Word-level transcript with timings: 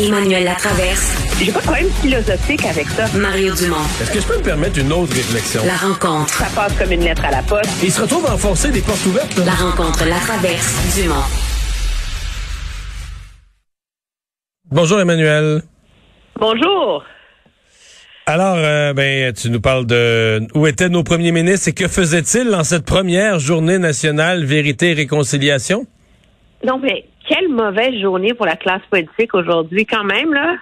Emmanuel 0.00 0.44
Latraverse. 0.44 1.14
J'ai 1.38 1.52
pas 1.52 1.60
de 1.60 1.64
problème 1.64 1.88
philosophique 2.02 2.64
avec 2.66 2.86
ça. 2.88 3.06
Mario 3.16 3.54
Dumont. 3.54 3.76
Est-ce 4.00 4.10
que 4.10 4.20
je 4.20 4.26
peux 4.26 4.38
me 4.38 4.42
permettre 4.42 4.78
une 4.80 4.92
autre 4.92 5.14
réflexion? 5.14 5.62
La 5.64 5.76
rencontre. 5.76 6.34
Ça 6.34 6.46
passe 6.54 6.72
comme 6.76 6.90
une 6.92 7.02
lettre 7.04 7.24
à 7.24 7.30
la 7.30 7.42
poste. 7.42 7.70
il 7.82 7.92
se 7.92 8.00
retrouve 8.00 8.26
à 8.26 8.34
enfoncer 8.34 8.70
des 8.70 8.80
portes 8.80 9.04
ouvertes. 9.06 9.36
là. 9.36 9.44
La 9.44 9.52
rencontre, 9.52 10.04
la 10.06 10.16
traverse, 10.18 10.96
Dumont. 10.96 11.14
Bonjour 14.70 15.00
Emmanuel. 15.00 15.62
Bonjour. 16.40 17.04
Alors, 18.26 18.56
euh, 18.56 18.92
ben, 18.94 19.32
tu 19.34 19.50
nous 19.50 19.60
parles 19.60 19.86
de 19.86 20.40
où 20.54 20.66
étaient 20.66 20.88
nos 20.88 21.04
premiers 21.04 21.30
ministres 21.30 21.68
et 21.68 21.72
que 21.72 21.86
faisaient-ils 21.86 22.52
en 22.54 22.64
cette 22.64 22.84
première 22.86 23.38
journée 23.38 23.78
nationale 23.78 24.44
Vérité 24.44 24.90
et 24.90 24.94
Réconciliation? 24.94 25.86
Non, 26.66 26.78
mais 26.82 27.04
quelle 27.26 27.48
mauvaise 27.48 28.00
journée 28.00 28.34
pour 28.34 28.46
la 28.46 28.56
classe 28.56 28.82
politique 28.90 29.34
aujourd'hui, 29.34 29.86
quand 29.86 30.04
même, 30.04 30.32
là. 30.32 30.56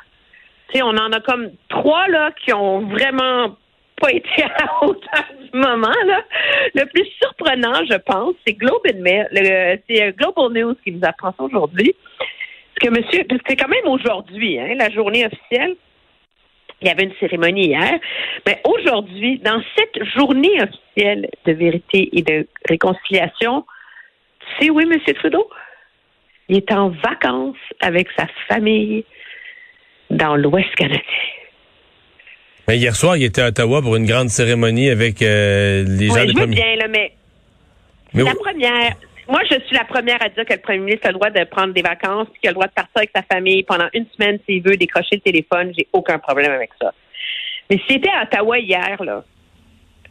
Sais, 0.73 0.83
on 0.83 0.89
en 0.89 1.13
a 1.13 1.21
comme 1.21 1.51
trois, 1.69 2.09
là, 2.09 2.31
qui 2.33 2.53
ont 2.53 2.81
vraiment 2.81 3.57
pas 4.01 4.11
été 4.11 4.43
à 4.43 4.49
la 4.49 4.83
hauteur 4.83 5.25
du 5.41 5.59
moment, 5.59 5.95
là. 6.07 6.25
Le 6.75 6.85
plus 6.87 7.07
surprenant, 7.21 7.85
je 7.89 7.97
pense, 7.99 8.35
c'est 8.47 8.55
Globe 8.55 8.83
and 8.87 9.03
c'est 9.89 10.03
euh, 10.03 10.13
Global 10.13 10.53
News 10.53 10.75
qui 10.83 10.93
nous 10.93 11.05
apprend 11.05 11.35
ça 11.37 11.43
aujourd'hui. 11.43 11.95
Parce 12.75 12.95
que 12.95 13.01
monsieur, 13.01 13.25
parce 13.29 13.41
que 13.43 13.47
c'est 13.51 13.57
quand 13.57 13.69
même 13.69 13.87
aujourd'hui, 13.87 14.59
hein, 14.59 14.75
la 14.77 14.91
journée 14.91 15.27
officielle. 15.27 15.77
Il 16.81 16.89
y 16.89 16.91
avait 16.91 17.05
une 17.05 17.15
cérémonie 17.21 17.67
hier. 17.67 18.01
Mais 18.45 18.61
aujourd'hui, 18.65 19.39
dans 19.39 19.63
cette 19.77 20.05
journée 20.17 20.61
officielle 20.61 21.29
de 21.47 21.53
vérité 21.53 22.09
et 22.13 22.23
de 22.23 22.49
réconciliation, 22.69 23.65
tu 24.41 24.65
sais 24.65 24.71
où 24.71 24.81
est 24.81 24.85
M. 24.85 24.99
Trudeau? 25.15 25.49
Il 26.49 26.57
est 26.57 26.73
en 26.73 26.91
vacances 26.91 27.57
avec 27.81 28.09
sa 28.17 28.27
famille 28.49 29.05
dans 30.11 30.37
l'Ouest 30.37 30.75
canadien. 30.75 31.01
Ben, 32.67 32.75
hier 32.75 32.95
soir, 32.95 33.17
il 33.17 33.25
était 33.25 33.43
à 33.43 33.49
Ottawa 33.49 33.83
pour 33.83 33.97
une 33.97 34.07
grande 34.07 34.29
cérémonie 34.29 34.91
avec 34.91 35.21
euh, 35.23 35.85
les 35.87 36.09
gens 36.09 36.15
Ouais, 36.15 36.33
premier- 36.33 36.55
bien, 36.57 36.77
là, 36.77 36.89
mais 36.89 37.13
Mais 38.15 38.23
la 38.25 38.35
première. 38.35 38.95
Moi, 39.29 39.41
je 39.51 39.55
suis 39.67 39.75
la 39.77 39.85
première 39.85 40.23
à 40.23 40.29
dire 40.29 40.45
que 40.45 40.53
le 40.53 40.61
premier 40.61 40.79
ministre 40.81 41.07
a 41.07 41.11
le 41.11 41.15
droit 41.15 41.31
de 41.31 41.45
prendre 41.45 41.73
des 41.73 41.81
vacances, 41.83 42.27
puis 42.33 42.41
qu'il 42.41 42.49
a 42.49 42.51
le 42.51 42.55
droit 42.55 42.67
de 42.67 42.73
partir 42.73 42.93
avec 42.97 43.11
sa 43.15 43.23
famille 43.23 43.63
pendant 43.63 43.87
une 43.95 44.05
semaine 44.17 44.39
s'il 44.47 44.63
veut 44.63 44.77
décrocher 44.77 45.15
le 45.17 45.21
téléphone. 45.21 45.73
J'ai 45.77 45.87
aucun 45.93 46.19
problème 46.19 46.51
avec 46.53 46.71
ça. 46.81 46.93
Mais 47.71 47.79
s'il 47.87 47.97
était 47.97 48.11
à 48.11 48.25
Ottawa 48.25 48.59
hier, 48.59 49.03
là, 49.03 49.25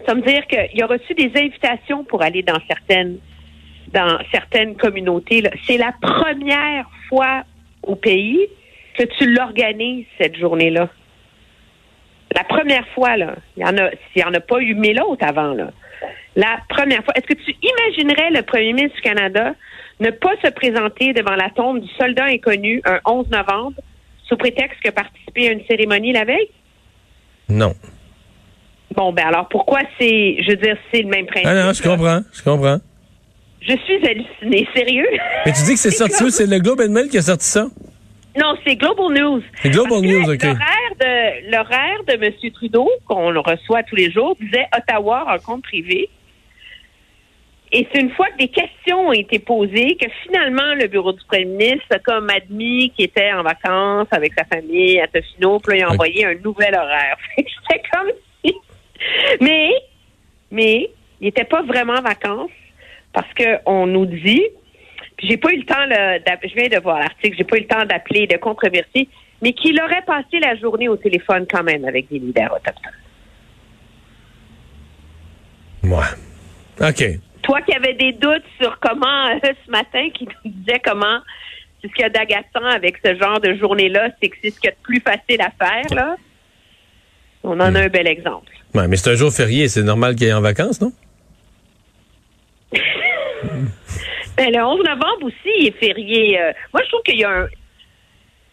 ça 0.07 0.13
veut 0.13 0.21
dire 0.21 0.47
qu'il 0.47 0.81
a 0.81 0.87
reçu 0.87 1.13
des 1.13 1.31
invitations 1.35 2.03
pour 2.05 2.21
aller 2.23 2.41
dans 2.41 2.59
certaines 2.67 3.17
dans 3.89 4.17
certaines 4.31 4.75
communautés. 4.75 5.43
C'est 5.67 5.77
la 5.77 5.93
première 6.01 6.89
fois 7.09 7.43
au 7.83 7.95
pays 7.95 8.47
que 8.97 9.03
tu 9.17 9.33
l'organises 9.33 10.05
cette 10.19 10.35
journée-là. 10.37 10.89
La 12.33 12.43
première 12.43 12.87
fois, 12.89 13.17
là. 13.17 13.35
Il 13.57 13.63
y 13.63 13.65
en 13.65 13.77
a, 13.77 13.89
s'il 13.89 14.23
n'y 14.23 14.23
en 14.23 14.33
a 14.33 14.39
pas 14.39 14.59
eu 14.59 14.73
mille 14.73 15.01
autres 15.01 15.25
avant, 15.25 15.53
là. 15.53 15.71
La 16.35 16.59
première 16.69 17.03
fois. 17.03 17.13
Est-ce 17.15 17.27
que 17.27 17.33
tu 17.33 17.55
imaginerais 17.61 18.31
le 18.31 18.41
premier 18.43 18.73
ministre 18.73 18.95
du 18.95 19.01
Canada 19.01 19.53
ne 19.99 20.09
pas 20.09 20.33
se 20.43 20.49
présenter 20.49 21.13
devant 21.13 21.35
la 21.35 21.49
tombe 21.49 21.81
du 21.81 21.89
soldat 21.99 22.25
inconnu 22.25 22.81
un 22.85 22.99
11 23.05 23.29
novembre 23.29 23.81
sous 24.23 24.37
prétexte 24.37 24.79
qu'il 24.79 24.89
a 24.89 24.93
participé 24.93 25.49
à 25.49 25.51
une 25.51 25.65
cérémonie 25.65 26.13
la 26.13 26.23
veille? 26.23 26.49
Non. 27.49 27.73
Bon, 28.95 29.13
ben 29.13 29.27
alors 29.27 29.47
pourquoi 29.49 29.79
c'est, 29.99 30.41
je 30.41 30.51
veux 30.51 30.57
dire, 30.57 30.77
c'est 30.91 31.01
le 31.01 31.09
même 31.09 31.25
principe? 31.25 31.47
Ah 31.47 31.65
non, 31.65 31.73
je 31.73 31.83
comprends, 31.83 32.21
je 32.33 32.43
comprends. 32.43 32.77
Je 33.61 33.75
suis 33.85 34.07
hallucinée, 34.07 34.67
sérieux? 34.75 35.07
Mais 35.45 35.53
tu 35.53 35.63
dis 35.63 35.73
que 35.73 35.79
c'est 35.79 35.91
sorti 36.03 36.23
où? 36.23 36.29
C'est 36.29 36.47
le 36.47 36.59
Globe 36.59 36.81
and 36.81 36.89
Mail 36.89 37.09
qui 37.09 37.17
a 37.17 37.21
sorti 37.21 37.45
ça? 37.45 37.67
Non, 38.37 38.55
c'est 38.65 38.75
Global 38.75 39.11
News. 39.13 39.43
C'est 39.61 39.69
Global 39.69 40.01
Parce 40.01 40.03
News, 40.03 40.33
OK. 40.33 40.43
L'horaire 41.51 42.03
de, 42.07 42.17
de 42.17 42.25
M. 42.25 42.51
Trudeau, 42.53 42.89
qu'on 43.05 43.33
reçoit 43.41 43.83
tous 43.83 43.95
les 43.95 44.11
jours, 44.11 44.37
disait 44.39 44.67
Ottawa 44.75 45.23
rencontre 45.23 45.63
privée. 45.63 46.09
Et 47.73 47.87
c'est 47.91 48.01
une 48.01 48.11
fois 48.11 48.27
que 48.29 48.37
des 48.37 48.49
questions 48.49 49.07
ont 49.07 49.13
été 49.13 49.39
posées 49.39 49.95
que 49.95 50.07
finalement 50.23 50.75
le 50.75 50.87
bureau 50.87 51.13
du 51.13 51.23
premier 51.25 51.45
ministre 51.45 51.87
a 51.91 51.99
comme 51.99 52.29
admis 52.29 52.91
qu'il 52.91 53.05
était 53.05 53.31
en 53.31 53.43
vacances 53.43 54.07
avec 54.11 54.33
sa 54.37 54.43
famille 54.43 54.99
à 54.99 55.07
Tofino, 55.07 55.59
puis 55.59 55.73
là, 55.73 55.77
il 55.77 55.83
a 55.83 55.91
envoyé 55.91 56.25
un 56.25 56.35
nouvel 56.35 56.75
horaire. 56.75 57.17
Fait 57.35 57.43
que 57.43 57.49
C'était 57.69 57.83
comme 57.93 58.11
si... 58.43 58.55
Mais, 59.39 59.71
mais, 60.51 60.89
il 61.21 61.25
n'était 61.25 61.45
pas 61.45 61.61
vraiment 61.61 61.93
en 61.93 62.01
vacances 62.01 62.51
parce 63.13 63.27
qu'on 63.33 63.87
nous 63.87 64.05
dit, 64.05 64.43
puis 65.17 65.27
j'ai 65.29 65.37
pas 65.37 65.51
eu 65.51 65.57
le 65.57 65.65
temps, 65.65 65.85
là, 65.85 66.17
je 66.17 66.55
viens 66.55 66.67
de 66.67 66.81
voir 66.81 66.99
l'article, 66.99 67.35
j'ai 67.37 67.43
pas 67.43 67.57
eu 67.57 67.61
le 67.61 67.67
temps 67.67 67.85
d'appeler, 67.85 68.27
de 68.27 68.37
controverser, 68.37 69.07
mais 69.41 69.53
qu'il 69.53 69.79
aurait 69.81 70.03
passé 70.05 70.39
la 70.39 70.55
journée 70.55 70.87
au 70.87 70.97
téléphone 70.97 71.45
quand 71.49 71.63
même 71.63 71.85
avec 71.85 72.09
des 72.09 72.19
leaders 72.19 72.53
autochtones. 72.53 72.91
Ouais. 75.83 76.87
OK. 76.87 77.19
Toi 77.41 77.61
qui 77.61 77.73
avais 77.73 77.95
des 77.95 78.13
doutes 78.13 78.45
sur 78.61 78.79
comment, 78.79 79.27
euh, 79.27 79.39
ce 79.65 79.71
matin, 79.71 80.09
qui 80.13 80.25
nous 80.25 80.51
disait 80.51 80.79
comment, 80.83 81.19
c'est 81.81 81.89
ce 81.89 81.93
qu'il 81.93 82.03
y 82.03 82.05
a 82.05 82.09
d'agaçant 82.09 82.65
avec 82.65 82.97
ce 83.03 83.15
genre 83.15 83.39
de 83.39 83.55
journée-là, 83.55 84.09
c'est 84.21 84.29
que 84.29 84.37
c'est 84.41 84.51
ce 84.51 84.59
qu'il 84.59 84.69
y 84.69 84.73
a 84.73 84.75
de 84.75 84.81
plus 84.83 85.01
facile 85.01 85.41
à 85.41 85.51
faire, 85.51 85.95
là. 85.95 86.15
On 87.43 87.59
en 87.59 87.73
a 87.73 87.79
un 87.79 87.87
bel 87.87 88.05
exemple. 88.07 88.51
Ouais, 88.75 88.87
mais 88.87 88.95
c'est 88.95 89.09
un 89.09 89.15
jour 89.15 89.33
férié, 89.33 89.67
c'est 89.67 89.81
normal 89.81 90.15
qu'il 90.15 90.27
ait 90.27 90.33
en 90.33 90.41
vacances, 90.41 90.79
non? 90.79 90.93
Ben, 94.37 94.49
le 94.51 94.63
11 94.63 94.79
novembre 94.79 95.25
aussi, 95.25 95.51
il 95.59 95.67
est 95.67 95.77
férié. 95.79 96.39
Euh, 96.39 96.51
moi, 96.73 96.81
je 96.83 96.89
trouve 96.89 97.01
qu'il 97.03 97.19
y 97.19 97.23
a 97.23 97.29
un, 97.29 97.47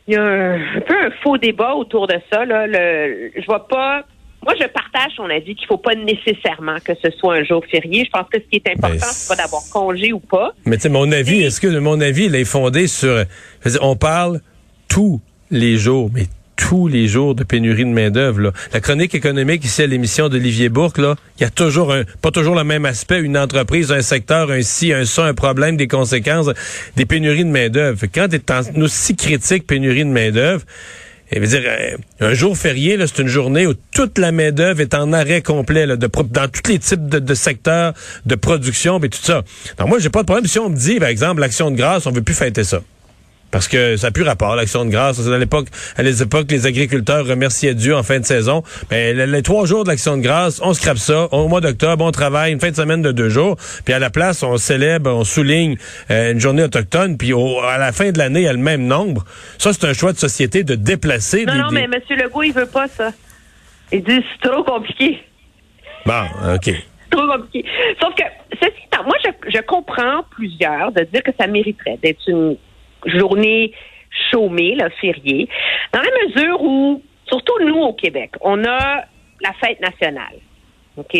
il 0.07 0.15
y 0.15 0.17
a 0.17 0.23
un, 0.23 0.55
un 0.55 0.81
peu 0.81 0.95
un 0.95 1.11
faux 1.23 1.39
débat 1.39 1.75
autour 1.75 2.07
de 2.07 2.17
ça. 2.33 2.45
Là. 2.45 2.67
Le, 2.67 3.31
je 3.37 3.47
vois 3.47 3.69
pas. 3.69 4.05
Moi, 4.45 4.55
je 4.61 4.67
partage 4.67 5.13
son 5.17 5.29
avis 5.29 5.55
qu'il 5.55 5.67
faut 5.67 5.79
pas 5.79 5.95
nécessairement 5.95 6.77
que 6.85 6.93
ce 7.03 7.11
soit 7.11 7.37
un 7.37 7.45
jour 7.45 7.63
férié. 7.71 8.05
Je 8.05 8.11
pense 8.11 8.29
que 8.33 8.39
ce 8.39 8.45
qui 8.49 8.57
est 8.57 8.69
important, 8.69 8.95
Ben, 8.95 9.01
c'est 9.01 9.37
pas 9.37 9.43
d'avoir 9.43 9.63
congé 9.73 10.13
ou 10.13 10.21
pas. 10.21 10.53
Mais 10.65 10.77
tu 10.77 10.83
sais, 10.83 10.89
mon 10.89 11.11
avis, 11.11 11.43
est-ce 11.43 11.61
que 11.61 11.67
mon 11.79 12.01
avis, 12.01 12.27
il 12.27 12.35
est 12.35 12.45
fondé 12.45 12.87
sur... 12.87 13.25
dire, 13.67 13.81
on 13.83 13.97
parle 13.97 14.41
tous 14.89 15.21
les 15.51 15.77
jours, 15.77 16.11
mais 16.15 16.27
tous 16.59 16.89
les 16.89 17.07
jours 17.09 17.35
de 17.35 17.45
pénurie 17.45 17.85
de 17.85 17.91
main-d'œuvre. 17.91 18.53
La 18.73 18.81
chronique 18.81 19.15
économique 19.15 19.65
ici 19.65 19.81
à 19.83 19.87
l'émission 19.87 20.29
d'Olivier 20.29 20.69
Bourque, 20.69 20.99
là, 20.99 21.15
il 21.39 21.45
y 21.45 21.47
a 21.47 21.51
toujours 21.51 21.93
un, 21.95 22.03
pas 22.21 22.31
toujours 22.31 22.57
le 22.57 22.65
même 22.65 22.85
aspect, 22.85 23.21
une 23.21 23.39
entreprise, 23.39 23.93
un 23.93 24.03
secteur, 24.03 24.51
un 24.51 24.63
ci, 24.63 24.93
un 24.93 25.05
ça, 25.05 25.25
un 25.25 25.35
problème, 25.35 25.77
des 25.77 25.87
conséquences, 25.87 26.51
des 26.97 27.07
pénuries 27.07 27.45
de 27.45 27.51
main-d'œuvre. 27.51 28.05
Quand 28.13 28.29
tu 28.29 28.37
es 28.37 28.53
en 28.53 28.83
aussi 28.83 29.15
critique 29.17 29.67
pénurie 29.67 30.05
de 30.05 30.11
main-d'œuvre, 30.11 30.65
et 31.31 31.41
veut 31.41 31.47
dire, 31.47 31.63
euh, 31.65 31.97
un 32.21 32.35
jour 32.35 32.57
férié, 32.57 32.99
c'est 33.07 33.21
une 33.21 33.29
journée 33.29 33.67
où 33.67 33.75
toute 33.93 34.19
la 34.19 34.33
main-d'œuvre 34.33 34.81
est 34.81 34.95
en 34.95 35.13
arrêt 35.13 35.43
complet, 35.43 35.87
de, 35.87 35.97
dans 35.97 36.49
tous 36.49 36.71
les 36.71 36.79
types 36.79 37.07
de, 37.07 37.19
de 37.19 37.35
secteurs 37.35 37.93
de 38.27 38.35
production, 38.35 38.99
et 39.01 39.09
tout 39.09 39.19
ça. 39.23 39.43
Donc 39.79 39.89
moi, 39.89 39.99
j'ai 39.99 40.09
pas 40.09 40.21
de 40.21 40.27
problème. 40.27 40.47
Si 40.47 40.59
on 40.59 40.71
me 40.71 40.77
dit, 40.77 40.99
par 40.99 41.09
exemple, 41.09 41.41
l'action 41.41 41.71
de 41.71 41.77
grâce, 41.77 42.07
on 42.07 42.11
veut 42.11 42.23
plus 42.23 42.35
fêter 42.35 42.65
ça. 42.65 42.81
Parce 43.51 43.67
que 43.67 43.97
ça 43.97 44.09
n'a 44.09 44.11
plus 44.11 44.25
rapport, 44.25 44.55
l'action 44.57 44.85
de 44.85 44.91
grâce. 44.91 45.27
À 45.27 45.39
l'époque, 45.39 45.69
à 45.97 46.03
les 46.03 46.23
époques, 46.23 46.51
les 46.51 46.67
agriculteurs 46.67 47.27
remerciaient 47.27 47.75
Dieu 47.75 47.97
en 47.97 48.03
fin 48.03 48.21
de 48.21 48.25
saison. 48.27 48.63
Mais 48.91 49.15
les, 49.15 49.43
trois 49.43 49.65
jours 49.65 49.85
de 49.85 49.89
l'action 49.89 50.19
de 50.19 50.23
grâce, 50.23 50.61
on 50.63 50.75
scrape 50.75 50.99
ça. 50.99 51.29
Au 51.33 51.49
mois 51.49 51.63
d'octobre, 51.63 52.05
on 52.05 52.11
travaille 52.11 52.53
une 52.53 52.61
fin 52.61 52.71
de 52.71 52.77
semaine 52.77 53.01
de 53.01 53.11
deux 53.11 53.31
jours. 53.31 53.57
Puis 53.87 53.95
à 53.95 53.99
la 53.99 54.11
place, 54.11 54.43
on 54.43 54.59
célèbre, 54.59 55.11
on 55.11 55.25
souligne 55.25 55.77
euh, 56.11 56.33
une 56.33 56.41
journée 56.41 56.63
autochtone. 56.63 57.17
Puis 57.17 57.33
au- 57.33 57.61
à 57.61 57.79
la 57.79 57.93
fin 57.93 58.11
de 58.11 58.19
l'année, 58.19 58.41
il 58.41 58.45
y 58.45 58.49
a 58.49 58.53
le 58.53 58.59
même 58.59 58.85
nombre. 58.87 59.25
Ça, 59.57 59.73
c'est 59.73 59.87
un 59.87 59.95
choix 59.95 60.13
de 60.13 60.19
société 60.19 60.63
de 60.63 60.75
déplacer 60.75 61.47
Non, 61.47 61.55
non, 61.55 61.69
mais 61.73 61.85
M. 61.85 61.93
Legault, 62.11 62.43
il 62.43 62.53
veut 62.53 62.67
pas 62.67 62.87
ça. 62.89 63.13
Il 63.91 64.05
dit 64.05 64.21
c'est 64.43 64.47
trop 64.51 64.63
compliqué. 64.63 65.21
Bon, 66.05 66.25
OK. 66.55 66.65
C'est 66.65 67.11
trop 67.11 67.27
compliqué. 67.27 67.65
Sauf 67.99 68.15
que, 68.15 68.25
ceci 68.61 68.73
étant, 68.93 69.05
moi, 69.05 69.15
je, 69.25 69.51
je 69.57 69.61
comprends 69.63 70.23
plusieurs 70.31 70.93
de 70.93 71.05
dire 71.05 71.23
que 71.23 71.31
ça 71.41 71.47
mériterait 71.47 71.99
d'être 72.03 72.21
une 72.29 72.57
journée 73.07 73.73
chômée, 74.31 74.75
là, 74.75 74.91
fériée, 75.01 75.49
dans 75.93 76.01
la 76.01 76.27
mesure 76.27 76.63
où, 76.63 77.03
surtout 77.27 77.65
nous 77.65 77.77
au 77.77 77.93
Québec, 77.93 78.33
on 78.41 78.65
a 78.65 79.05
la 79.41 79.53
fête 79.61 79.81
nationale. 79.81 80.37
OK? 80.97 81.17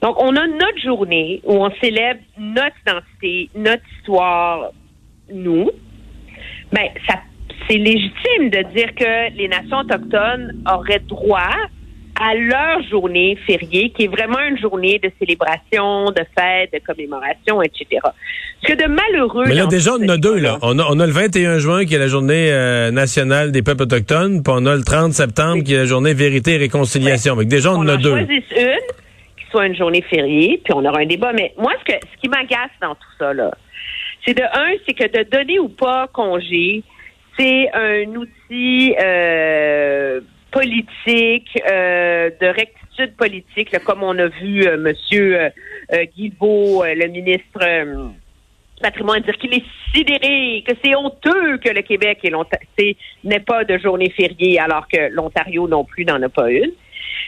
Donc, 0.00 0.22
on 0.22 0.34
a 0.36 0.46
notre 0.46 0.78
journée 0.82 1.40
où 1.44 1.54
on 1.54 1.70
célèbre 1.82 2.20
notre 2.38 2.76
identité, 2.86 3.50
notre 3.54 3.82
histoire, 3.98 4.70
nous. 5.30 5.70
Ben, 6.72 6.88
ça, 7.06 7.16
c'est 7.68 7.76
légitime 7.76 8.50
de 8.50 8.62
dire 8.74 8.94
que 8.94 9.36
les 9.36 9.48
nations 9.48 9.78
autochtones 9.78 10.62
auraient 10.66 11.00
droit 11.00 11.54
à 12.20 12.34
leur 12.34 12.82
journée 12.82 13.36
fériée, 13.46 13.90
qui 13.90 14.04
est 14.04 14.08
vraiment 14.08 14.38
une 14.40 14.58
journée 14.58 14.98
de 14.98 15.10
célébration, 15.18 16.10
de 16.10 16.22
fête, 16.38 16.70
de 16.70 16.78
commémoration, 16.86 17.62
etc. 17.62 18.02
Ce 18.62 18.68
que 18.68 18.76
de 18.76 18.86
malheureux... 18.86 19.46
Mais 19.46 19.54
là, 19.54 19.64
déjà, 19.66 19.92
on 19.94 20.04
en 20.04 20.08
a 20.10 20.18
deux, 20.18 20.38
là. 20.38 20.58
On 20.60 20.78
a, 20.78 20.84
on 20.90 21.00
a 21.00 21.06
le 21.06 21.12
21 21.12 21.58
juin, 21.58 21.86
qui 21.86 21.94
est 21.94 21.98
la 21.98 22.08
journée 22.08 22.52
euh, 22.52 22.90
nationale 22.90 23.52
des 23.52 23.62
peuples 23.62 23.84
autochtones, 23.84 24.42
puis 24.42 24.52
on 24.54 24.66
a 24.66 24.76
le 24.76 24.82
30 24.82 25.14
septembre, 25.14 25.64
qui 25.64 25.72
est 25.72 25.78
la 25.78 25.84
journée 25.86 26.12
vérité 26.12 26.56
et 26.56 26.56
réconciliation. 26.58 27.36
Fait 27.36 27.44
que 27.44 27.48
déjà, 27.48 27.72
on, 27.72 27.76
on 27.76 27.84
en 27.84 27.88
a 27.88 27.94
en 27.94 28.00
deux. 28.00 28.10
choisisse 28.10 28.50
une 28.54 28.94
qui 29.38 29.50
soit 29.50 29.66
une 29.66 29.76
journée 29.76 30.02
fériée, 30.02 30.60
puis 30.62 30.74
on 30.74 30.84
aura 30.84 31.00
un 31.00 31.06
débat. 31.06 31.32
Mais 31.32 31.54
moi, 31.56 31.72
ce, 31.80 31.90
que, 31.90 31.98
ce 31.98 32.20
qui 32.20 32.28
m'agace 32.28 32.70
dans 32.82 32.94
tout 32.94 33.12
ça, 33.18 33.32
là, 33.32 33.50
c'est 34.26 34.34
de 34.34 34.42
un, 34.42 34.74
c'est 34.86 34.92
que 34.92 35.04
de 35.04 35.26
donner 35.30 35.58
ou 35.58 35.70
pas 35.70 36.06
congé, 36.12 36.82
c'est 37.38 37.70
un 37.72 38.14
outil 38.14 38.94
euh, 39.02 40.20
politique, 40.50 41.48
euh, 41.70 42.30
de 42.40 42.46
rectitude 42.46 43.16
politique, 43.16 43.78
comme 43.84 44.02
on 44.02 44.18
a 44.18 44.28
vu 44.28 44.66
euh, 44.66 44.76
Monsieur 44.76 45.40
euh, 45.40 45.50
euh, 45.92 46.04
euh, 46.42 46.94
le 46.94 47.06
ministre 47.08 47.60
euh, 47.62 48.08
patrimoine, 48.82 49.22
dire 49.22 49.36
qu'il 49.38 49.54
est 49.54 49.64
sidéré, 49.94 50.64
que 50.66 50.74
c'est 50.82 50.94
honteux 50.94 51.58
que 51.58 51.70
le 51.70 51.82
Québec 51.82 52.18
et 52.24 52.96
n'ait 53.24 53.40
pas 53.40 53.64
de 53.64 53.78
journée 53.78 54.10
fériée, 54.10 54.58
alors 54.58 54.88
que 54.88 55.12
l'Ontario 55.12 55.68
non 55.68 55.84
plus 55.84 56.04
n'en 56.04 56.22
a 56.22 56.28
pas 56.28 56.50
une. 56.50 56.72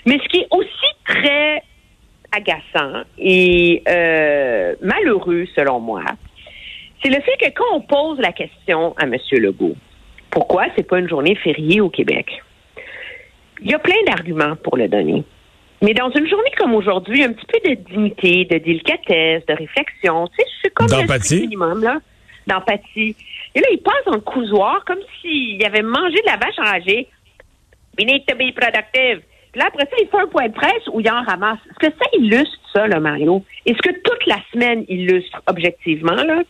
Mais 0.07 0.19
ce 0.23 0.29
qui 0.29 0.39
est 0.39 0.49
aussi 0.51 0.93
très 1.05 1.63
agaçant 2.35 3.03
et 3.19 3.83
malheureux, 4.81 5.47
selon 5.55 5.81
moi, 5.81 6.03
c'est 7.03 7.11
le 7.11 7.21
fait 7.21 7.37
que 7.39 7.51
quand 7.55 7.77
on 7.77 7.81
pose 7.81 8.19
la 8.21 8.33
question 8.33 8.95
à 8.97 9.05
M. 9.05 9.17
Legault, 9.33 9.77
pourquoi 10.31 10.67
c'est 10.75 10.89
pas 10.89 10.99
une 10.99 11.09
journée 11.09 11.35
fériée 11.35 11.81
au 11.81 11.91
Québec? 11.91 12.43
Il 13.65 13.71
y 13.71 13.75
a 13.75 13.79
plein 13.79 14.03
d'arguments 14.07 14.57
pour 14.57 14.77
le 14.77 14.89
donner. 14.89 15.25
Mais 15.83 15.95
dans 15.95 16.11
une 16.11 16.29
journée 16.29 16.51
comme 16.59 16.75
aujourd'hui, 16.75 17.25
un 17.25 17.33
petit 17.33 17.47
peu 17.47 17.69
de 17.69 17.75
dignité, 17.75 18.45
de 18.45 18.59
délicatesse, 18.59 19.45
de 19.47 19.55
réflexion, 19.55 20.29
tu 20.29 20.37
sais, 20.37 20.49
c'est 20.63 20.75
comme 20.75 20.87
le 20.87 21.41
minimum, 21.41 21.83
là, 21.83 21.99
d'empathie. 22.47 23.17
Et 23.55 23.61
là, 23.61 23.67
il 23.73 23.79
passe 23.79 24.05
dans 24.07 24.15
le 24.15 24.21
couloir 24.21 24.85
comme 24.85 25.01
s'il 25.21 25.65
avait 25.65 25.83
mangé 25.83 26.15
de 26.15 26.27
la 26.27 26.37
vache 26.37 26.59
enragée. 26.59 27.09
We 27.99 28.07
need 28.07 28.25
to 28.27 28.37
be 28.37 28.55
productive. 28.55 29.23
Puis 29.53 29.61
là, 29.61 29.67
après 29.69 29.85
ça, 29.85 29.97
il 30.01 30.09
fait 30.09 30.19
un 30.19 30.27
point 30.27 30.49
de 30.49 30.55
presse 30.55 30.87
où 30.93 31.01
il 31.01 31.11
en 31.11 31.23
ramasse. 31.23 31.59
Est-ce 31.69 31.89
que 31.89 31.95
ça 31.99 32.09
illustre 32.17 32.59
ça, 32.73 32.87
là, 32.87 33.01
Mario? 33.01 33.45
Est-ce 33.67 33.79
que 33.79 33.91
toute 33.91 34.27
la 34.27 34.39
semaine 34.53 34.85
illustre 34.89 35.43
objectivement, 35.47 36.15
là? 36.15 36.43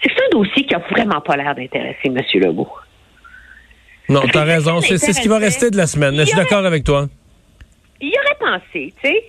C'est 0.00 0.08
que 0.08 0.14
c'est 0.16 0.24
un 0.26 0.38
dossier 0.38 0.64
qui 0.64 0.74
a 0.74 0.78
vraiment 0.78 1.20
pas 1.20 1.36
l'air 1.36 1.54
d'intéresser 1.54 2.06
M. 2.06 2.16
Legault. 2.34 2.70
Non, 4.10 4.22
t'as 4.32 4.42
raison. 4.42 4.80
C'est 4.80 4.98
c'est 4.98 5.12
ce 5.12 5.20
qui 5.20 5.28
va 5.28 5.38
rester 5.38 5.70
de 5.70 5.76
la 5.76 5.86
semaine. 5.86 6.16
Je 6.18 6.24
suis 6.24 6.36
d'accord 6.36 6.66
avec 6.66 6.82
toi. 6.82 7.06
il 8.00 8.08
y 8.08 8.14
aurait 8.18 8.58
pensé, 8.58 8.92
tu 9.00 9.08
sais. 9.08 9.24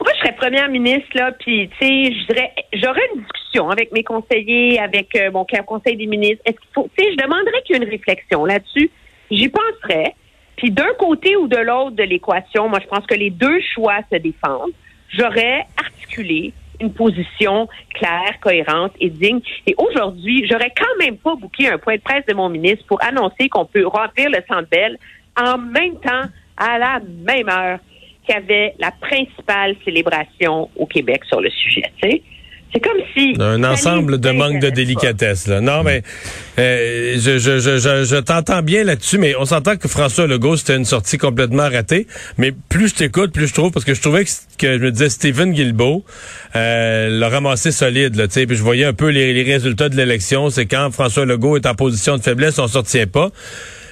Moi, 0.00 0.10
je 0.14 0.18
serais 0.18 0.34
première 0.34 0.68
ministre, 0.68 1.08
là, 1.14 1.32
puis, 1.38 1.68
tu 1.68 1.86
sais, 1.86 2.12
je 2.12 2.26
dirais, 2.26 2.52
j'aurais 2.72 3.02
une 3.14 3.22
discussion 3.22 3.70
avec 3.70 3.92
mes 3.92 4.02
conseillers, 4.02 4.78
avec 4.78 5.14
euh, 5.16 5.30
mon 5.30 5.46
conseil 5.64 5.96
des 5.96 6.06
ministres. 6.06 6.42
Est-ce 6.44 6.56
qu'il 6.56 6.68
faut, 6.74 6.90
tu 6.98 7.04
sais, 7.04 7.12
je 7.12 7.16
demanderais 7.16 7.62
qu'il 7.64 7.76
y 7.76 7.78
ait 7.78 7.82
une 7.82 7.90
réflexion 7.90 8.44
là-dessus. 8.44 8.90
J'y 9.30 9.48
penserais. 9.48 10.14
Puis, 10.56 10.70
d'un 10.70 10.92
côté 10.98 11.36
ou 11.36 11.46
de 11.46 11.56
l'autre 11.56 11.92
de 11.92 12.02
l'équation, 12.02 12.68
moi, 12.68 12.80
je 12.82 12.88
pense 12.88 13.06
que 13.06 13.14
les 13.14 13.30
deux 13.30 13.60
choix 13.72 14.00
se 14.12 14.18
défendent. 14.18 14.72
J'aurais 15.10 15.64
articulé 15.76 16.52
une 16.80 16.92
position 16.92 17.68
claire, 17.94 18.38
cohérente 18.40 18.92
et 19.00 19.10
digne. 19.10 19.40
Et 19.66 19.74
aujourd'hui, 19.76 20.46
j'aurais 20.48 20.72
quand 20.76 21.04
même 21.04 21.16
pas 21.16 21.34
bouclé 21.34 21.68
un 21.68 21.78
point 21.78 21.96
de 21.96 22.00
presse 22.00 22.24
de 22.26 22.34
mon 22.34 22.48
ministre 22.48 22.84
pour 22.86 23.02
annoncer 23.02 23.48
qu'on 23.48 23.64
peut 23.64 23.86
remplir 23.86 24.28
le 24.30 24.38
Centre 24.48 24.68
Bell 24.70 24.98
en 25.38 25.58
même 25.58 25.98
temps, 26.00 26.28
à 26.56 26.78
la 26.78 27.00
même 27.00 27.48
heure 27.48 27.78
qu'il 28.24 28.34
y 28.34 28.38
avait 28.38 28.74
la 28.78 28.90
principale 28.90 29.76
célébration 29.84 30.70
au 30.76 30.86
Québec 30.86 31.22
sur 31.26 31.40
le 31.40 31.50
sujet. 31.50 31.92
tu 32.00 32.10
sais. 32.10 32.22
C'est 32.72 32.80
comme 32.80 32.98
si... 33.14 33.34
Un 33.40 33.64
ensemble 33.64 34.20
de 34.20 34.30
manque 34.30 34.60
de 34.60 34.68
délicatesse. 34.68 35.46
Là. 35.46 35.60
Non, 35.60 35.82
mais 35.82 36.02
euh, 36.58 37.14
je, 37.18 37.38
je, 37.38 37.58
je, 37.58 37.78
je, 37.78 38.04
je 38.04 38.16
t'entends 38.16 38.62
bien 38.62 38.84
là-dessus, 38.84 39.18
mais 39.18 39.34
on 39.38 39.46
s'entend 39.46 39.76
que 39.76 39.88
François 39.88 40.26
Legault, 40.26 40.56
c'était 40.56 40.76
une 40.76 40.84
sortie 40.84 41.16
complètement 41.16 41.68
ratée. 41.70 42.06
Mais 42.36 42.52
plus 42.68 42.88
je 42.88 42.94
t'écoute, 42.96 43.32
plus 43.32 43.46
je 43.46 43.54
trouve, 43.54 43.70
parce 43.70 43.84
que 43.84 43.94
je 43.94 44.02
trouvais 44.02 44.24
que, 44.24 44.30
que 44.58 44.78
je 44.78 44.82
me 44.82 44.90
disais 44.90 45.08
Stephen 45.08 45.52
Guilbeault 45.52 46.04
euh, 46.54 47.08
l'a 47.08 47.28
ramassé 47.28 47.72
solide. 47.72 48.16
Là, 48.16 48.26
puis 48.28 48.46
je 48.50 48.62
voyais 48.62 48.84
un 48.84 48.92
peu 48.92 49.08
les, 49.08 49.32
les 49.32 49.42
résultats 49.42 49.88
de 49.88 49.96
l'élection. 49.96 50.50
C'est 50.50 50.66
quand 50.66 50.90
François 50.90 51.24
Legault 51.24 51.56
est 51.56 51.66
en 51.66 51.74
position 51.74 52.18
de 52.18 52.22
faiblesse, 52.22 52.58
on 52.58 52.68
sortient 52.68 53.06
pas. 53.06 53.30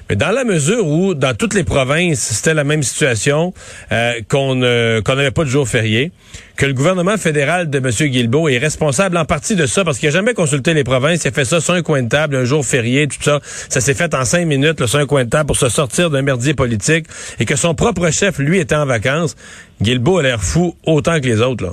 Mais 0.09 0.17
dans 0.17 0.31
la 0.31 0.45
mesure 0.45 0.87
où, 0.87 1.15
dans 1.15 1.35
toutes 1.35 1.55
les 1.55 1.65
provinces, 1.65 2.21
c'était 2.21 2.53
la 2.55 2.65
même 2.65 2.83
situation, 2.83 3.55
euh, 3.91 4.21
qu'on 4.29 4.63
euh, 4.63 5.01
n'avait 5.07 5.31
pas 5.31 5.45
de 5.45 5.49
jour 5.49 5.67
férié, 5.67 6.13
que 6.57 6.67
le 6.67 6.75
gouvernement 6.75 7.17
fédéral 7.17 7.71
de 7.71 7.79
M. 7.79 7.91
Guilbeault 7.91 8.49
est 8.49 8.59
responsable 8.59 9.17
en 9.17 9.25
partie 9.25 9.57
de 9.57 9.67
ça, 9.67 9.83
parce 9.83 9.99
qu'il 9.99 10.09
n'a 10.09 10.13
jamais 10.13 10.35
consulté 10.35 10.75
les 10.75 10.85
provinces, 10.85 11.25
il 11.25 11.29
a 11.29 11.31
fait 11.31 11.47
ça 11.47 11.61
sur 11.61 11.75
un 11.75 11.83
coin 11.83 12.03
de 12.03 12.09
table, 12.09 12.37
un 12.37 12.45
jour 12.45 12.65
férié, 12.65 13.09
tout 13.09 13.23
ça. 13.23 13.41
Ça 13.69 13.81
s'est 13.81 13.95
fait 13.95 14.15
en 14.15 14.25
cinq 14.25 14.47
minutes, 14.47 14.81
là, 14.81 14.87
sur 14.87 14.99
un 14.99 15.07
coin 15.07 15.25
de 15.25 15.31
table, 15.31 15.47
pour 15.47 15.57
se 15.57 15.69
sortir 15.69 16.11
d'un 16.11 16.23
merdier 16.23 16.55
politique, 16.55 17.07
et 17.41 17.47
que 17.47 17.57
son 17.57 17.75
propre 17.75 18.11
chef, 18.11 18.39
lui, 18.39 18.59
était 18.59 18.75
en 18.75 18.87
vacances. 18.87 19.37
Guilbeault 19.81 20.19
a 20.19 20.23
l'air 20.23 20.43
fou 20.43 20.77
autant 20.85 21.19
que 21.21 21.27
les 21.27 21.41
autres, 21.41 21.65
là. 21.65 21.73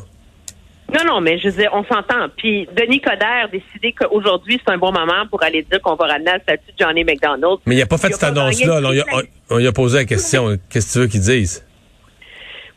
Non, 0.94 1.06
non, 1.06 1.22
mais 1.22 1.38
je 1.40 1.48
veux 1.48 1.56
dire, 1.62 1.70
on 1.74 1.84
s'entend. 1.86 2.28
Puis 2.36 2.68
Denis 2.76 3.00
Coderre 3.00 3.46
a 3.46 3.48
décidé 3.48 3.94
qu'aujourd'hui, 3.94 4.60
c'est 4.66 4.74
un 4.74 4.78
bon 4.78 4.92
moment 4.92 5.26
pour 5.30 5.42
aller 5.42 5.62
dire 5.64 5.82
qu'on 5.82 5.96
va 5.96 6.08
ramener 6.08 6.34
le 6.34 6.40
statut 6.42 6.72
de 6.72 6.84
Johnny 6.84 7.04
McDonald. 7.06 7.60
Mais 7.66 7.76
il 7.76 7.80
n'a 7.80 7.86
pas 7.86 7.98
fait 7.98 8.12
cette 8.12 8.24
annonce-là. 8.24 8.82
On, 9.50 9.58
lui 9.58 9.68
a- 9.68 9.72
posé 9.72 10.00
la 10.00 10.06
question, 10.06 10.58
qu'est-ce 10.70 10.88
que 10.88 10.94
tu 10.94 11.00
veux 11.00 11.08
qu'il 11.08 11.22
dise? 11.22 11.66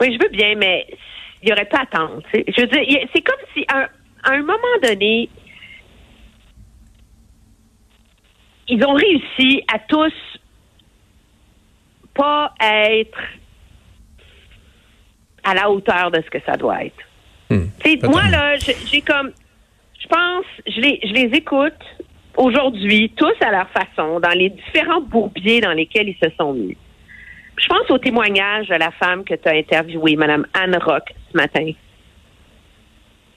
Oui, 0.01 0.13
je 0.17 0.23
veux 0.25 0.31
bien, 0.31 0.55
mais 0.57 0.87
il 1.43 1.53
aurait 1.53 1.65
pas 1.65 1.79
à 1.79 1.83
attendre. 1.83 2.23
Je 2.33 2.61
veux 2.61 2.67
dire, 2.69 3.09
c'est 3.15 3.23
comme 3.23 3.37
si 3.55 3.65
à 3.69 3.79
un, 3.79 3.89
à 4.23 4.33
un 4.35 4.41
moment 4.43 4.79
donné, 4.83 5.29
ils 8.69 8.85
ont 8.85 8.95
réussi 8.95 9.63
à 9.73 9.79
tous 9.81 10.13
pas 12.15 12.55
être 12.61 13.19
à 15.43 15.55
la 15.55 15.69
hauteur 15.71 16.11
de 16.11 16.23
ce 16.25 16.31
que 16.31 16.39
ça 16.47 16.57
doit 16.57 16.85
être. 16.85 16.95
Hmm. 17.51 17.67
Moi, 18.05 18.23
là, 18.31 18.57
je- 18.57 18.73
j'ai 18.91 19.01
comme. 19.01 19.31
Je 20.01 20.07
pense, 20.09 20.45
je 20.67 20.81
les, 20.81 21.01
je 21.03 21.13
les 21.13 21.37
écoute 21.37 21.73
aujourd'hui, 22.37 23.13
tous 23.17 23.33
à 23.41 23.51
leur 23.51 23.69
façon, 23.71 24.21
dans 24.21 24.37
les 24.37 24.51
différents 24.51 25.01
bourbiers 25.01 25.61
dans 25.61 25.73
lesquels 25.73 26.09
ils 26.09 26.19
se 26.23 26.29
sont 26.39 26.53
mis. 26.53 26.77
Je 27.57 27.67
pense 27.69 27.89
au 27.91 27.99
témoignage 27.99 28.69
de 28.69 28.75
la 28.75 28.91
femme 28.91 29.25
que 29.25 29.35
tu 29.35 29.49
as 29.49 29.53
interviewée, 29.53 30.17
Mme 30.17 30.47
Anne 30.53 30.77
Rock, 30.83 31.05
ce 31.33 31.37
matin, 31.37 31.71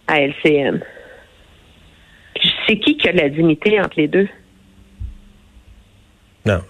à 0.08 0.20
LCN. 0.22 0.82
C'est 2.68 2.80
qui 2.80 2.98
qui 2.98 3.08
a 3.08 3.14
de 3.14 3.18
la 3.18 3.30
dignité 3.30 3.80
entre 3.80 3.98
les 3.98 4.08
deux? 4.08 4.28
Non. 6.46 6.62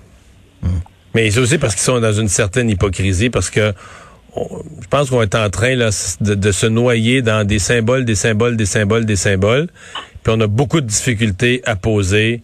Mais 1.13 1.29
c'est 1.31 1.39
aussi 1.39 1.57
parce 1.57 1.73
qu'ils 1.73 1.83
sont 1.83 1.99
dans 1.99 2.11
une 2.11 2.27
certaine 2.27 2.69
hypocrisie, 2.69 3.29
parce 3.29 3.49
que 3.49 3.73
on- 4.37 4.63
je 4.81 4.87
pense 4.87 5.09
qu'on 5.09 5.21
est 5.21 5.35
en 5.35 5.49
train 5.49 5.75
là, 5.75 5.89
de, 6.21 6.33
de 6.35 6.51
se 6.51 6.65
noyer 6.67 7.21
dans 7.21 7.45
des 7.45 7.59
symboles, 7.59 8.05
des 8.05 8.15
symboles, 8.15 8.55
des 8.55 8.65
symboles, 8.65 9.05
des 9.05 9.15
symboles. 9.17 9.67
Puis 10.23 10.33
on 10.35 10.39
a 10.41 10.47
beaucoup 10.47 10.81
de 10.81 10.87
difficultés 10.87 11.61
à 11.65 11.75
poser 11.75 12.41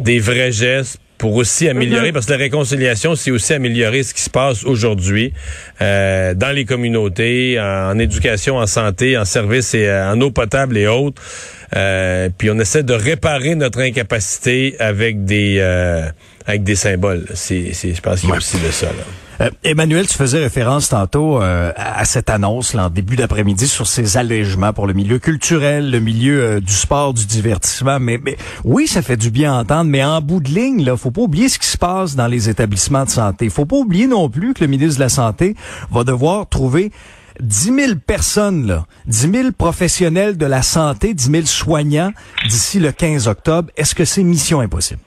des 0.00 0.18
vrais 0.18 0.52
gestes 0.52 0.98
pour 1.18 1.34
aussi 1.36 1.66
améliorer, 1.66 2.12
parce 2.12 2.26
que 2.26 2.32
la 2.32 2.36
réconciliation, 2.38 3.14
c'est 3.16 3.30
aussi 3.30 3.54
améliorer 3.54 4.02
ce 4.02 4.12
qui 4.12 4.20
se 4.20 4.28
passe 4.28 4.64
aujourd'hui 4.64 5.32
euh, 5.80 6.34
dans 6.34 6.54
les 6.54 6.66
communautés, 6.66 7.58
en, 7.58 7.92
en 7.92 7.98
éducation, 7.98 8.56
en 8.58 8.66
santé, 8.66 9.16
en 9.16 9.24
services 9.24 9.72
et 9.72 9.86
euh, 9.88 10.12
en 10.12 10.20
eau 10.20 10.30
potable 10.30 10.76
et 10.76 10.86
autres. 10.86 11.22
Euh, 11.74 12.28
puis 12.36 12.50
on 12.50 12.58
essaie 12.58 12.82
de 12.82 12.92
réparer 12.92 13.54
notre 13.54 13.80
incapacité 13.80 14.76
avec 14.78 15.24
des 15.24 15.56
euh, 15.58 16.06
avec 16.44 16.64
des 16.64 16.76
symboles. 16.76 17.24
C'est, 17.32 17.72
c'est, 17.72 17.94
je 17.94 18.00
pense 18.02 18.20
qu'il 18.20 18.28
y 18.28 18.32
a 18.32 18.34
Ouais. 18.34 18.38
aussi 18.38 18.58
de 18.60 18.70
ça. 18.70 18.86
Là. 18.86 18.92
Euh, 19.40 19.50
Emmanuel, 19.64 20.06
tu 20.06 20.14
faisais 20.14 20.38
référence 20.38 20.88
tantôt 20.88 21.42
euh, 21.42 21.72
à 21.76 22.04
cette 22.04 22.30
annonce 22.30 22.74
là, 22.74 22.86
en 22.86 22.90
début 22.90 23.16
d'après-midi 23.16 23.68
sur 23.68 23.86
ces 23.86 24.16
allègements 24.16 24.72
pour 24.72 24.86
le 24.86 24.94
milieu 24.94 25.18
culturel, 25.18 25.90
le 25.90 26.00
milieu 26.00 26.42
euh, 26.42 26.60
du 26.60 26.72
sport, 26.72 27.12
du 27.12 27.26
divertissement. 27.26 27.98
Mais, 28.00 28.18
mais 28.22 28.36
oui, 28.64 28.86
ça 28.86 29.02
fait 29.02 29.16
du 29.16 29.30
bien 29.30 29.54
à 29.54 29.60
entendre, 29.60 29.90
mais 29.90 30.02
en 30.02 30.20
bout 30.20 30.40
de 30.40 30.48
ligne, 30.48 30.84
là, 30.84 30.96
faut 30.96 31.10
pas 31.10 31.22
oublier 31.22 31.48
ce 31.48 31.58
qui 31.58 31.66
se 31.66 31.78
passe 31.78 32.16
dans 32.16 32.26
les 32.26 32.48
établissements 32.48 33.04
de 33.04 33.10
santé. 33.10 33.50
Faut 33.50 33.66
pas 33.66 33.76
oublier 33.76 34.06
non 34.06 34.30
plus 34.30 34.54
que 34.54 34.62
le 34.64 34.68
ministre 34.68 34.96
de 34.96 35.04
la 35.04 35.08
Santé 35.08 35.54
va 35.90 36.04
devoir 36.04 36.48
trouver 36.48 36.90
10 37.40 37.74
000 37.74 37.92
personnes, 38.06 38.66
là, 38.66 38.86
10 39.06 39.30
000 39.32 39.52
professionnels 39.52 40.38
de 40.38 40.46
la 40.46 40.62
santé, 40.62 41.12
10 41.12 41.30
000 41.30 41.46
soignants 41.46 42.12
d'ici 42.48 42.80
le 42.80 42.92
15 42.92 43.28
octobre. 43.28 43.70
Est-ce 43.76 43.94
que 43.94 44.06
c'est 44.06 44.22
mission 44.22 44.60
impossible? 44.60 45.00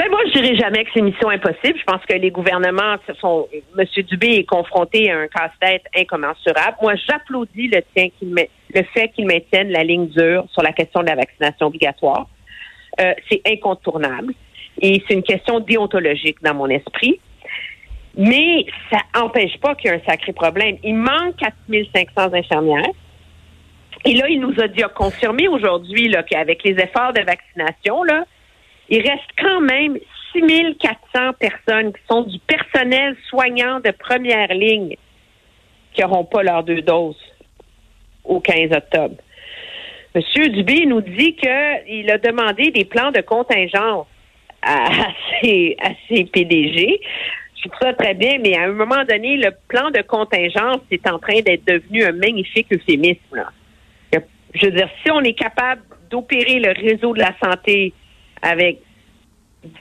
Ben 0.00 0.08
moi, 0.08 0.20
je 0.28 0.40
dirais 0.40 0.56
jamais 0.56 0.82
que 0.86 0.90
c'est 0.94 1.02
mission 1.02 1.28
impossible. 1.28 1.78
Je 1.78 1.84
pense 1.84 2.00
que 2.08 2.14
les 2.14 2.30
gouvernements 2.30 2.96
se 3.06 3.12
sont. 3.16 3.46
M. 3.78 3.84
Dubé 4.04 4.36
est 4.36 4.44
confronté 4.44 5.10
à 5.10 5.18
un 5.18 5.28
casse-tête 5.28 5.82
incommensurable. 5.94 6.78
Moi, 6.80 6.94
j'applaudis 7.06 7.68
le 7.68 7.82
fait 7.92 9.08
qu'il 9.10 9.26
maintienne 9.26 9.68
la 9.68 9.84
ligne 9.84 10.06
dure 10.06 10.46
sur 10.52 10.62
la 10.62 10.72
question 10.72 11.02
de 11.02 11.06
la 11.06 11.16
vaccination 11.16 11.66
obligatoire. 11.66 12.26
Euh, 12.98 13.12
c'est 13.30 13.42
incontournable 13.46 14.32
et 14.80 15.02
c'est 15.06 15.12
une 15.12 15.22
question 15.22 15.60
déontologique 15.60 16.38
dans 16.42 16.54
mon 16.54 16.68
esprit. 16.68 17.20
Mais 18.16 18.64
ça 18.90 19.00
n'empêche 19.14 19.58
pas 19.60 19.74
qu'il 19.74 19.90
y 19.90 19.92
a 19.92 19.96
un 19.96 20.04
sacré 20.08 20.32
problème. 20.32 20.78
Il 20.82 20.94
manque 20.94 21.36
4500 21.36 22.32
infirmières. 22.32 22.88
Et 24.06 24.14
là, 24.14 24.30
il 24.30 24.40
nous 24.40 24.58
a 24.62 24.66
dit, 24.66 24.82
a 24.82 24.88
confirmé 24.88 25.46
aujourd'hui 25.46 26.10
qu'avec 26.26 26.64
les 26.64 26.82
efforts 26.82 27.12
de 27.12 27.20
vaccination, 27.20 28.02
là, 28.02 28.24
il 28.90 29.00
reste 29.08 29.30
quand 29.38 29.60
même 29.60 29.98
6400 30.32 31.32
personnes 31.38 31.92
qui 31.92 32.00
sont 32.08 32.22
du 32.22 32.38
personnel 32.40 33.16
soignant 33.28 33.80
de 33.80 33.90
première 33.92 34.52
ligne 34.52 34.96
qui 35.92 36.02
n'auront 36.02 36.24
pas 36.24 36.42
leurs 36.42 36.64
deux 36.64 36.82
doses 36.82 37.16
au 38.24 38.40
15 38.40 38.72
octobre. 38.72 39.16
Monsieur 40.14 40.48
Dubé 40.48 40.86
nous 40.86 41.00
dit 41.00 41.36
qu'il 41.36 42.10
a 42.10 42.18
demandé 42.18 42.70
des 42.72 42.84
plans 42.84 43.12
de 43.12 43.20
contingence 43.20 44.06
à, 44.62 45.08
ses, 45.40 45.76
à 45.80 45.90
ses 46.08 46.24
PDG. 46.24 47.00
Je 47.62 47.68
trouve 47.68 47.80
ça 47.80 47.92
très 47.94 48.14
bien, 48.14 48.38
mais 48.40 48.56
à 48.56 48.64
un 48.64 48.72
moment 48.72 49.04
donné, 49.08 49.36
le 49.36 49.50
plan 49.68 49.90
de 49.90 50.02
contingence 50.02 50.80
est 50.90 51.06
en 51.06 51.18
train 51.18 51.40
d'être 51.42 51.64
devenu 51.64 52.04
un 52.04 52.12
magnifique 52.12 52.72
euphémisme. 52.72 53.44
Je 54.52 54.66
veux 54.66 54.72
dire, 54.72 54.88
si 55.04 55.10
on 55.12 55.20
est 55.20 55.38
capable 55.38 55.82
d'opérer 56.10 56.58
le 56.58 56.72
réseau 56.72 57.14
de 57.14 57.20
la 57.20 57.32
santé 57.42 57.92
avec 58.42 58.80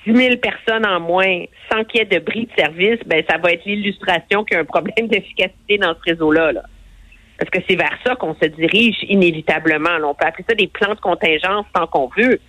10 0.06 0.14
000 0.14 0.38
personnes 0.38 0.86
en 0.86 1.00
moins 1.00 1.44
sans 1.72 1.84
qu'il 1.86 2.00
y 2.00 2.04
ait 2.04 2.06
de 2.06 2.20
bris 2.20 2.48
de 2.48 2.62
service, 2.62 3.00
ben 3.06 3.24
ça 3.30 3.38
va 3.38 3.54
être 3.54 3.66
l'illustration 3.66 4.44
qu'il 4.44 4.56
y 4.56 4.58
a 4.58 4.62
un 4.62 4.66
problème 4.66 5.08
d'efficacité 5.08 5.78
dans 5.78 5.94
ce 5.94 6.12
réseau-là. 6.12 6.52
Là. 6.52 6.64
Parce 7.38 7.50
que 7.50 7.60
c'est 7.70 7.76
vers 7.76 7.98
ça 8.06 8.16
qu'on 8.16 8.36
se 8.36 8.48
dirige 8.48 8.98
inévitablement. 9.08 9.92
on 10.04 10.14
peut 10.14 10.26
appeler 10.26 10.46
ça 10.48 10.56
des 10.56 10.68
plans 10.68 10.94
de 10.94 11.00
contingence 11.00 11.66
tant 11.74 11.88
qu'on 11.88 12.10
veut. 12.18 12.40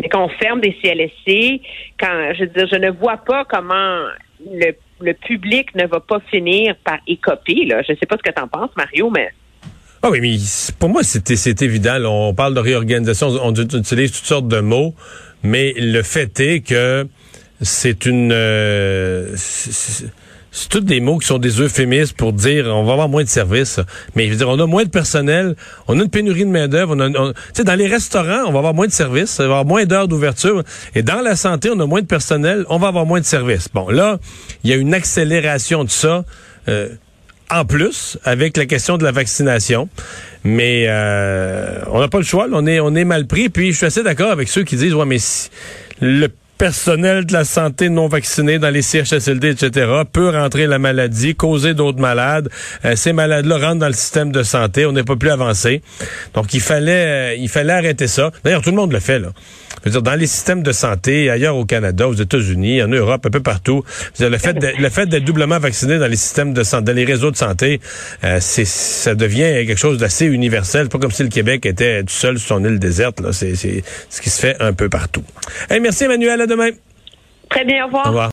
Mais 0.00 0.08
qu'on 0.08 0.28
ferme 0.28 0.60
des 0.60 0.76
CLSC, 0.82 1.60
quand 2.00 2.32
je 2.34 2.44
je 2.44 2.76
ne 2.76 2.90
vois 2.90 3.18
pas 3.18 3.44
comment 3.44 4.00
le, 4.50 4.72
le 5.00 5.14
public 5.14 5.72
ne 5.76 5.86
va 5.86 6.00
pas 6.00 6.18
finir 6.30 6.74
par 6.82 6.98
écoper. 7.06 7.66
Là. 7.66 7.82
Je 7.86 7.92
ne 7.92 7.98
sais 7.98 8.06
pas 8.06 8.16
ce 8.16 8.22
que 8.22 8.34
tu 8.34 8.42
en 8.42 8.48
penses, 8.48 8.70
Mario, 8.76 9.10
mais 9.10 9.30
ah 10.04 10.10
oui, 10.10 10.20
mais 10.20 10.36
pour 10.80 10.88
moi, 10.88 11.02
c'est 11.04 11.62
évident. 11.62 11.96
on 12.06 12.34
parle 12.34 12.54
de 12.54 12.60
réorganisation, 12.60 13.28
on 13.40 13.54
utilise 13.54 14.10
toutes 14.10 14.24
sortes 14.24 14.48
de 14.48 14.58
mots, 14.58 14.96
mais 15.42 15.74
le 15.76 16.02
fait 16.02 16.38
est 16.40 16.60
que 16.60 17.06
c'est 17.60 18.06
une... 18.06 18.32
Euh, 18.32 19.34
c'est 20.54 20.68
tous 20.68 20.80
des 20.80 21.00
mots 21.00 21.16
qui 21.16 21.26
sont 21.26 21.38
des 21.38 21.60
euphémismes 21.60 22.14
pour 22.14 22.34
dire 22.34 22.66
on 22.66 22.84
va 22.84 22.92
avoir 22.92 23.08
moins 23.08 23.24
de 23.24 23.28
services. 23.28 23.80
Mais 24.14 24.26
je 24.26 24.32
veux 24.32 24.36
dire, 24.36 24.48
on 24.50 24.58
a 24.58 24.66
moins 24.66 24.84
de 24.84 24.90
personnel, 24.90 25.56
on 25.88 25.98
a 25.98 26.02
une 26.02 26.10
pénurie 26.10 26.44
de 26.44 26.50
main-d'œuvre, 26.50 26.94
on, 26.94 27.32
sais, 27.54 27.64
dans 27.64 27.74
les 27.74 27.86
restaurants, 27.86 28.44
on 28.46 28.52
va 28.52 28.58
avoir 28.58 28.74
moins 28.74 28.86
de 28.86 28.92
services, 28.92 29.40
on 29.40 29.44
va 29.44 29.46
avoir 29.46 29.64
moins 29.64 29.86
d'heures 29.86 30.08
d'ouverture. 30.08 30.62
Et 30.94 31.02
dans 31.02 31.22
la 31.22 31.36
santé, 31.36 31.70
on 31.74 31.80
a 31.80 31.86
moins 31.86 32.02
de 32.02 32.06
personnel, 32.06 32.66
on 32.68 32.78
va 32.78 32.88
avoir 32.88 33.06
moins 33.06 33.20
de 33.20 33.24
services. 33.24 33.68
Bon, 33.72 33.88
là, 33.88 34.18
il 34.62 34.70
y 34.70 34.74
a 34.74 34.76
une 34.76 34.92
accélération 34.92 35.84
de 35.84 35.90
ça. 35.90 36.24
Euh, 36.68 36.90
en 37.52 37.64
plus 37.64 38.18
avec 38.24 38.56
la 38.56 38.66
question 38.66 38.96
de 38.98 39.04
la 39.04 39.12
vaccination. 39.12 39.88
Mais 40.44 40.86
euh, 40.88 41.80
on 41.88 42.00
n'a 42.00 42.08
pas 42.08 42.18
le 42.18 42.24
choix. 42.24 42.48
on 42.50 42.66
est 42.66 42.80
on 42.80 42.94
est 42.94 43.04
mal 43.04 43.26
pris. 43.26 43.48
Puis 43.48 43.72
je 43.72 43.76
suis 43.76 43.86
assez 43.86 44.02
d'accord 44.02 44.30
avec 44.30 44.48
ceux 44.48 44.64
qui 44.64 44.76
disent 44.76 44.94
ouais 44.94 45.06
mais 45.06 45.18
si 45.18 45.50
le 46.00 46.28
personnel 46.62 47.26
de 47.26 47.32
la 47.32 47.44
santé 47.44 47.88
non 47.88 48.06
vacciné 48.06 48.60
dans 48.60 48.70
les 48.70 48.82
CHSLD, 48.82 49.48
etc., 49.48 49.90
peut 50.12 50.28
rentrer 50.28 50.68
la 50.68 50.78
maladie, 50.78 51.34
causer 51.34 51.74
d'autres 51.74 51.98
malades. 51.98 52.48
Euh, 52.84 52.94
ces 52.94 53.12
malades-là 53.12 53.58
rentrent 53.58 53.80
dans 53.80 53.88
le 53.88 53.94
système 53.94 54.30
de 54.30 54.44
santé. 54.44 54.86
On 54.86 54.92
n'est 54.92 55.02
pas 55.02 55.16
plus 55.16 55.30
avancé. 55.30 55.82
Donc, 56.34 56.54
il 56.54 56.60
fallait, 56.60 57.36
il 57.36 57.48
fallait 57.48 57.72
arrêter 57.72 58.06
ça. 58.06 58.30
D'ailleurs, 58.44 58.62
tout 58.62 58.70
le 58.70 58.76
monde 58.76 58.92
le 58.92 59.00
fait, 59.00 59.18
là. 59.18 59.30
Je 59.82 59.88
veux 59.88 59.92
dire, 59.94 60.02
dans 60.02 60.14
les 60.14 60.28
systèmes 60.28 60.62
de 60.62 60.70
santé, 60.70 61.28
ailleurs 61.28 61.56
au 61.56 61.64
Canada, 61.64 62.08
aux 62.08 62.14
États-Unis, 62.14 62.80
en 62.82 62.86
Europe, 62.86 63.26
un 63.26 63.30
peu 63.30 63.40
partout, 63.40 63.82
le 64.20 64.38
fait 64.38 65.06
d'être 65.06 65.24
doublement 65.24 65.58
vacciné 65.58 65.98
dans 65.98 66.06
les 66.06 66.16
systèmes 66.16 66.54
de 66.54 66.62
santé, 66.62 66.84
dans 66.84 66.96
les 66.96 67.04
réseaux 67.04 67.32
de 67.32 67.36
santé, 67.36 67.80
euh, 68.22 68.38
ça 68.38 69.14
devient 69.16 69.66
quelque 69.66 69.76
chose 69.76 69.98
d'assez 69.98 70.26
universel. 70.26 70.88
pas 70.88 71.00
comme 71.00 71.10
si 71.10 71.24
le 71.24 71.28
Québec 71.28 71.66
était 71.66 72.04
tout 72.04 72.14
seul 72.14 72.38
sur 72.38 72.56
son 72.56 72.64
île 72.64 72.78
déserte. 72.78 73.20
C'est, 73.32 73.56
ce 73.56 74.20
qui 74.20 74.30
se 74.30 74.40
fait 74.40 74.56
un 74.60 74.72
peu 74.72 74.88
partout. 74.88 75.24
Hey, 75.68 75.80
merci 75.80 76.04
Emmanuel. 76.04 76.40
Demain. 76.52 76.72
Très 77.48 77.64
bien. 77.64 77.84
Au 77.84 77.86
revoir. 77.86 78.04
Au 78.04 78.08
revoir. 78.08 78.30